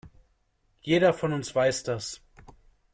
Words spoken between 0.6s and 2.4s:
Jeder von uns weiß das.